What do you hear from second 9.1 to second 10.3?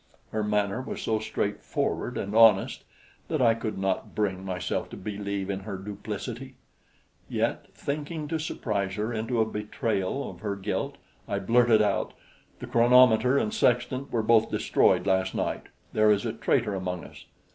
into a betrayal